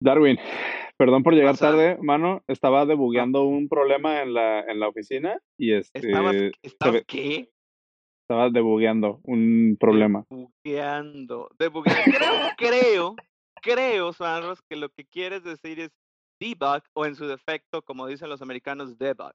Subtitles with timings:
[0.00, 0.38] Darwin,
[0.96, 1.70] perdón por llegar pasa?
[1.70, 2.42] tarde, mano.
[2.48, 7.50] Estaba debugueando un problema en la, en la oficina y ¿Estabas, este ¿Estás ve- qué?
[8.24, 10.24] estaba debugueando un problema.
[10.30, 11.50] Debugueando.
[11.58, 12.02] Debugueando.
[12.56, 13.16] Creo, creo,
[13.60, 15.90] creo, Sandros, que lo que quieres decir es
[16.40, 19.32] debug o en su defecto, como dicen los americanos, debug,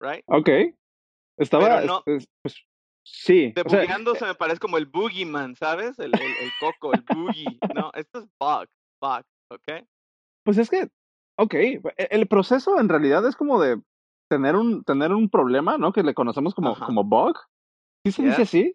[0.00, 0.24] right?
[0.26, 0.48] Ok.
[1.38, 2.64] Estaba, Pero no, es- es- pues,
[3.04, 3.52] sí.
[3.64, 5.98] O sea, debugueando se me parece como el boogeyman, ¿sabes?
[5.98, 7.58] El, el, el coco, el boogie.
[7.74, 8.66] No, esto es bug,
[9.00, 9.84] bug, ¿ok?
[10.44, 10.88] Pues es que,
[11.38, 13.80] ok, e- el proceso en realidad es como de
[14.30, 15.92] tener un, tener un problema, ¿no?
[15.92, 16.86] Que le conocemos como, Ajá.
[16.86, 17.36] como bug.
[18.06, 18.74] ¿Sí se dice así?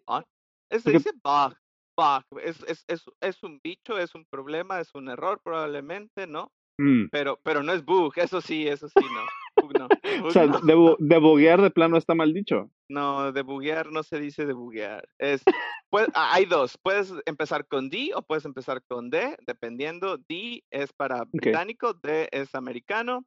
[0.70, 1.54] Es- Se Porque, dice bug,
[1.96, 2.40] bug.
[2.42, 6.50] Es, es, es, es un bicho, es un problema, es un error probablemente, ¿no?
[6.78, 9.62] mm, Pero, pero no es bug, eso sí, eso sí, no.
[9.62, 9.88] Bug no,
[10.26, 10.60] o sea, no.
[10.60, 12.70] debu- debuguear de plano está mal dicho.
[12.88, 15.08] No, debuguear no se dice debuguear.
[15.18, 15.42] Es,
[15.90, 16.78] pues, ah, hay dos.
[16.82, 20.18] Puedes empezar con D o puedes empezar con D, dependiendo.
[20.18, 23.24] D es para británico, D es americano,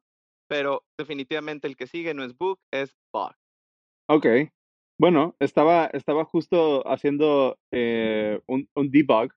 [0.48, 3.32] pero definitivamente el que sigue no es bug, es bug.
[4.08, 4.26] ok.
[4.98, 9.32] Bueno, estaba, estaba justo haciendo eh, un, un debug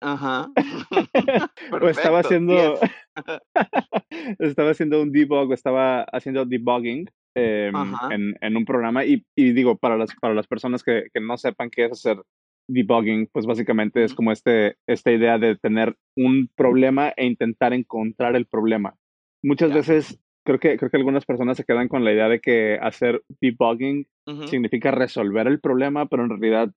[0.00, 0.48] Ajá.
[1.82, 2.24] o estaba Perfecto, 10.
[2.24, 2.80] haciendo
[4.38, 7.74] estaba haciendo un debug o estaba haciendo debugging em,
[8.10, 11.36] en, en un programa y, y digo para las para las personas que, que no
[11.36, 12.22] sepan qué es hacer
[12.68, 18.36] debugging pues básicamente es como este esta idea de tener un problema e intentar encontrar
[18.36, 18.94] el problema.
[19.42, 22.78] Muchas veces creo que creo que algunas personas se quedan con la idea de que
[22.80, 24.06] hacer debugging
[24.46, 26.70] significa resolver el problema pero en realidad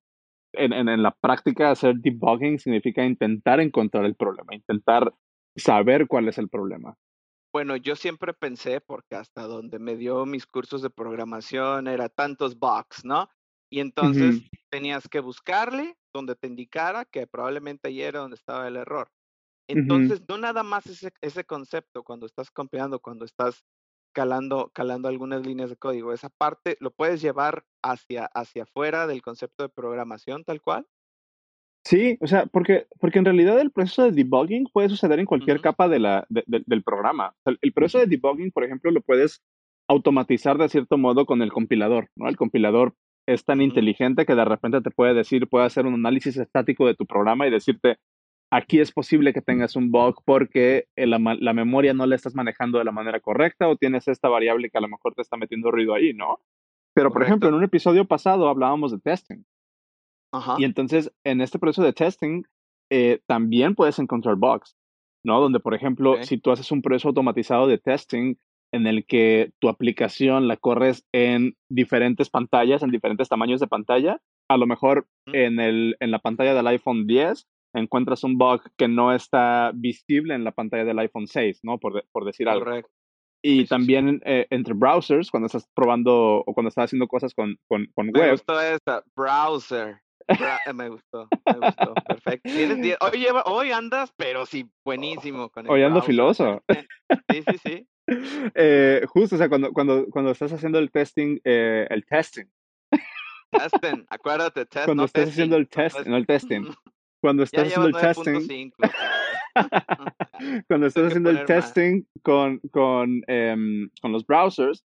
[0.53, 5.13] en, en, en la práctica hacer debugging significa intentar encontrar el problema, intentar
[5.55, 6.95] saber cuál es el problema.
[7.53, 12.57] Bueno, yo siempre pensé, porque hasta donde me dio mis cursos de programación era tantos
[12.57, 13.29] bugs, ¿no?
[13.69, 18.77] Y entonces tenías que buscarle donde te indicara que probablemente ahí era donde estaba el
[18.77, 19.09] error.
[19.67, 23.63] Entonces, no nada más ese, ese concepto cuando estás compilando, cuando estás
[24.13, 29.21] calando, calando algunas líneas de código, esa parte lo puedes llevar hacia, hacia afuera del
[29.23, 30.87] concepto de programación tal cual.
[31.91, 35.59] Sí, o sea, porque, porque en realidad el proceso de debugging puede suceder en cualquier
[35.59, 37.33] capa de la, de- de- del programa.
[37.39, 39.41] O sea, el proceso de debugging, por ejemplo, lo puedes
[39.89, 42.29] automatizar de cierto modo con el compilador, ¿no?
[42.29, 42.95] El compilador
[43.27, 46.95] es tan inteligente que de repente te puede decir, puede hacer un análisis estático de
[46.95, 47.97] tu programa y decirte,
[48.51, 52.77] aquí es posible que tengas un bug porque la, la memoria no la estás manejando
[52.79, 55.71] de la manera correcta o tienes esta variable que a lo mejor te está metiendo
[55.71, 56.39] ruido ahí, ¿no?
[56.93, 59.43] Pero, por ejemplo, en un episodio pasado hablábamos de testing.
[60.31, 60.55] Ajá.
[60.57, 62.43] Y entonces, en este proceso de testing,
[62.91, 64.75] eh, también puedes encontrar bugs,
[65.25, 65.39] ¿no?
[65.41, 68.35] Donde, por ejemplo, si tú haces un proceso automatizado de testing
[68.73, 74.21] en el que tu aplicación la corres en diferentes pantallas, en diferentes tamaños de pantalla,
[74.49, 78.87] a lo mejor en, el, en la pantalla del iPhone 10 encuentras un bug que
[78.89, 81.77] no está visible en la pantalla del iPhone 6, ¿no?
[81.79, 82.65] Por, de- por decir algo.
[82.65, 82.91] Correcto.
[83.43, 83.69] Y Sí, sí, sí.
[83.69, 88.07] también eh, entre browsers, cuando estás probando o cuando estás haciendo cosas con, con, con
[88.07, 88.31] Me web.
[88.31, 89.03] gustó esa.
[89.15, 89.97] Browser.
[90.27, 91.93] Bra- eh, me gustó, me gustó.
[92.07, 92.49] Perfecto.
[93.01, 96.63] Hoy, lleva, hoy andas, pero sí, buenísimo con el Hoy ando filoso.
[97.29, 97.87] Sí, sí, sí.
[98.55, 102.45] Eh, justo, o sea, cuando, cuando, cuando estás haciendo el testing, eh, el testing,
[103.51, 105.81] Testen, acuérdate, test, cuando no estás haciendo testing.
[105.81, 106.77] el test, no el testing, test.
[107.21, 108.73] cuando estás haciendo el testing, 9.5.
[109.53, 110.13] Sandro.
[110.67, 114.83] cuando estás haciendo el testing con, con, em, con los browsers,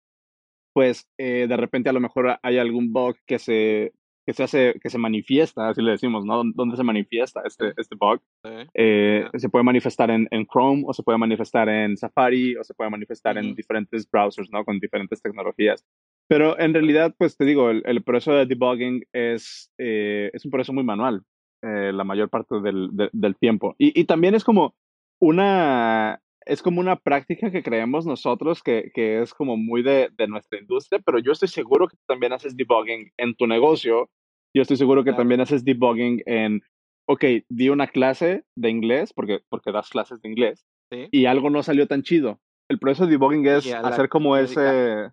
[0.74, 3.94] pues de repente a lo mejor hay algún bug que se,
[4.32, 6.42] que se hace, que se manifiesta, así le decimos, ¿no?
[6.56, 8.22] ¿Dónde se manifiesta este, este bug?
[8.44, 12.64] sí, Eh, se puede manifestar en, en Chrome o se puede manifestar en Safari o
[12.64, 14.64] se puede manifestar en Ujú, diferentes browsers, ¿no?
[14.64, 15.86] Con diferentes tecnologías.
[16.30, 20.52] Pero en realidad, pues te digo, el, el proceso de debugging es, eh, es un
[20.52, 21.24] proceso muy manual
[21.62, 23.76] eh, la mayor parte del, de- del tiempo.
[23.78, 24.74] Y, y también es como
[25.20, 30.28] una, es como una práctica que creemos nosotros que, que es como muy de, de
[30.28, 34.10] nuestra industria, pero yo estoy seguro que también haces debugging en tu negocio.
[34.54, 35.22] Yo estoy seguro que Claro.
[35.22, 36.62] también haces debugging en,
[37.08, 41.08] ok, di una clase de inglés, porque, porque das clases de inglés, Sí.
[41.12, 42.40] y algo no salió tan chido.
[42.70, 45.10] El proceso de debugging es hacer como ese,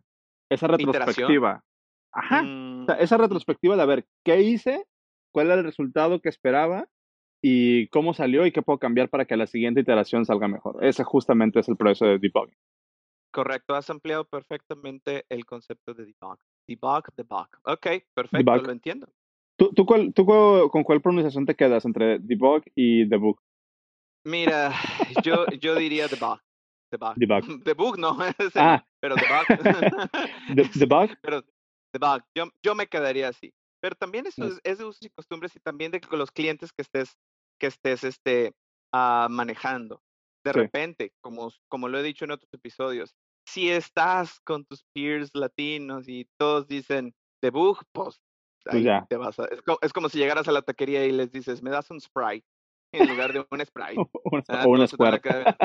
[0.51, 1.63] esa retrospectiva.
[2.13, 2.41] Ajá.
[2.41, 3.23] O sea, Mm, esa ujú.
[3.25, 4.87] retrospectiva de a ver qué hice,
[5.33, 6.89] cuál era el resultado que esperaba
[7.43, 10.85] y cómo salió y qué puedo cambiar para que la siguiente iteración salga mejor.
[10.85, 12.57] Ese justamente es el proceso de debugging.
[13.33, 16.39] Correcto, has ampliado perfectamente el concepto de debug.
[16.67, 17.49] Debug, debug.
[17.65, 18.67] Ok, perfecto, Debug.
[18.67, 19.09] lo entiendo.
[19.59, 20.25] ¿Tú, tú, cuál, tú
[20.71, 23.41] con cuál pronunciación te quedas entre debug y debug?
[24.25, 24.73] Mira,
[25.25, 26.39] yo, yo diría debug.
[26.91, 27.15] Debug.
[27.17, 27.65] Debug.
[27.65, 28.17] Debug no,
[28.55, 29.47] Ah, pero debug.
[30.55, 31.11] de- debug.
[31.21, 31.43] pero
[31.93, 33.53] debug, yo, yo me quedaría así.
[33.81, 36.83] Pero también eso es, es de usos y costumbres y también de los clientes que
[36.83, 37.17] estés,
[37.61, 38.53] que estés este,
[38.93, 40.03] ah, manejando.
[40.45, 40.59] de Sí.
[40.61, 43.15] repente, como, como lo he dicho en otros episodios,
[43.47, 47.13] si estás con tus peers latinos y todos dicen
[47.43, 48.21] debug, Pues
[48.67, 49.07] ahí ya.
[49.09, 49.45] te vas a...
[49.47, 52.01] Es como, es como si llegaras a la taquería y les dices, me das un
[52.01, 52.47] Sprite
[52.93, 53.99] en lugar de un Sprite.
[54.25, 55.45] Un, Ah, o un todos se te van a square.
[55.45, 55.57] quedar-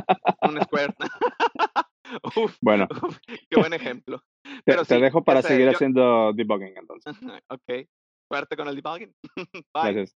[0.50, 0.94] Un Square.
[2.36, 3.18] Uf, Bueno, uf,
[3.50, 4.22] qué buen ejemplo.
[4.44, 7.16] te, Pero te sí, dejo para seguir yo- haciendo debugging entonces.
[7.50, 7.88] ok,
[8.30, 9.16] suerte con el debugging.
[9.74, 9.94] Bye.
[9.94, 10.16] Gracias.